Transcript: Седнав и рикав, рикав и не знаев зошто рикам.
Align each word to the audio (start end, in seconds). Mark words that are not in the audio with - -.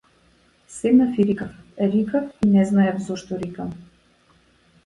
Седнав 0.67 1.17
и 1.17 1.23
рикав, 1.25 1.51
рикав 1.79 2.23
и 2.45 2.47
не 2.47 2.65
знаев 2.65 2.99
зошто 3.05 3.37
рикам. 3.41 3.71